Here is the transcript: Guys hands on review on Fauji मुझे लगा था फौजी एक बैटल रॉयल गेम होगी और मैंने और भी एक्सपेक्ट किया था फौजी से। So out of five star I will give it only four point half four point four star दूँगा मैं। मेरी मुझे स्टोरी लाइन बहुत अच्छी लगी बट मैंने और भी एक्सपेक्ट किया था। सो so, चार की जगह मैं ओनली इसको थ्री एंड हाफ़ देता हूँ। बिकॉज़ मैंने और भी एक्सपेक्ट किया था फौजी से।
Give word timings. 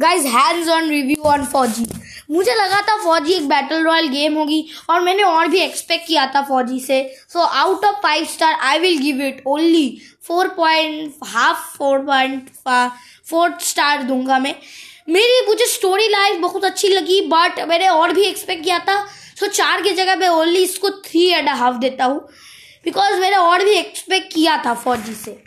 Guys 0.00 0.26
hands 0.26 0.68
on 0.68 0.88
review 0.90 1.22
on 1.28 1.44
Fauji 1.44 1.86
मुझे 2.30 2.54
लगा 2.54 2.80
था 2.82 2.96
फौजी 3.04 3.32
एक 3.32 3.48
बैटल 3.48 3.82
रॉयल 3.84 4.08
गेम 4.08 4.34
होगी 4.34 4.64
और 4.90 5.00
मैंने 5.00 5.22
और 5.22 5.48
भी 5.48 5.58
एक्सपेक्ट 5.60 6.06
किया 6.06 6.26
था 6.34 6.42
फौजी 6.48 6.78
से। 6.80 7.02
So 7.32 7.40
out 7.40 7.84
of 7.84 7.96
five 8.02 8.24
star 8.24 8.52
I 8.52 8.78
will 8.78 8.98
give 8.98 9.22
it 9.22 9.42
only 9.46 10.00
four 10.28 10.48
point 10.56 11.14
half 11.26 11.76
four 11.78 11.98
point 12.06 12.50
four 13.30 13.58
star 13.62 14.02
दूँगा 14.02 14.38
मैं। 14.38 14.54
मेरी 15.08 15.46
मुझे 15.46 15.66
स्टोरी 15.66 16.08
लाइन 16.08 16.40
बहुत 16.40 16.64
अच्छी 16.64 16.88
लगी 16.88 17.20
बट 17.28 17.60
मैंने 17.68 17.88
और 17.88 18.12
भी 18.12 18.24
एक्सपेक्ट 18.24 18.64
किया 18.64 18.78
था। 18.78 19.04
सो 19.04 19.46
so, 19.46 19.52
चार 19.52 19.82
की 19.82 19.90
जगह 19.92 20.16
मैं 20.16 20.28
ओनली 20.28 20.62
इसको 20.62 20.90
थ्री 20.90 21.26
एंड 21.28 21.48
हाफ़ 21.48 21.76
देता 21.78 22.04
हूँ। 22.04 22.20
बिकॉज़ 22.84 23.20
मैंने 23.20 23.36
और 23.36 23.64
भी 23.64 23.72
एक्सपेक्ट 23.72 24.32
किया 24.34 24.62
था 24.66 24.74
फौजी 24.74 25.14
से। 25.14 25.38